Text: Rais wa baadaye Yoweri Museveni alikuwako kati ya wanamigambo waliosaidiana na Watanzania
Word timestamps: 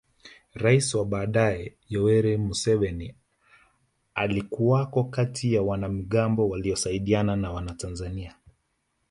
Rais 0.53 0.95
wa 0.95 1.05
baadaye 1.05 1.75
Yoweri 1.89 2.37
Museveni 2.37 3.15
alikuwako 4.15 5.03
kati 5.03 5.53
ya 5.53 5.61
wanamigambo 5.61 6.49
waliosaidiana 6.49 7.35
na 7.35 7.51
Watanzania 7.51 8.35